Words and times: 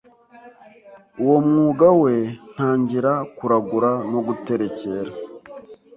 uwo 1.23 1.37
mwuga 1.47 1.87
we 2.01 2.15
ntangira 2.53 3.11
kuragura 3.37 3.91
no 4.11 4.19
guterekera 4.27 5.11